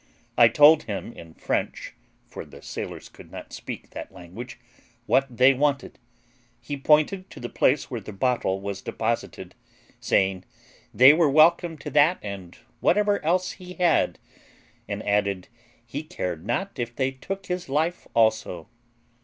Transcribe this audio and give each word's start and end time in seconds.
I 0.35 0.47
told 0.47 0.81
him 0.89 1.13
in 1.13 1.35
French 1.35 1.93
(for 2.25 2.43
the 2.43 2.63
sailors 2.63 3.07
could 3.07 3.31
not 3.31 3.53
speak 3.53 3.91
that 3.91 4.11
language) 4.11 4.57
what 5.05 5.27
they 5.29 5.53
wanted. 5.53 5.99
He 6.59 6.75
pointed 6.75 7.29
to 7.29 7.39
the 7.39 7.49
place 7.49 7.91
where 7.91 8.01
the 8.01 8.11
bottle 8.11 8.59
was 8.61 8.81
deposited, 8.81 9.53
saying 9.99 10.43
they 10.91 11.13
were 11.13 11.29
welcome 11.29 11.77
to 11.77 11.91
that 11.91 12.17
and 12.23 12.57
whatever 12.79 13.23
else 13.23 13.51
he 13.51 13.73
had, 13.75 14.17
and 14.87 15.05
added 15.07 15.49
he 15.85 16.01
cared 16.01 16.47
not 16.47 16.79
if 16.79 16.95
they 16.95 17.11
took 17.11 17.45
his 17.45 17.69
life 17.69 18.07
also. 18.15 18.67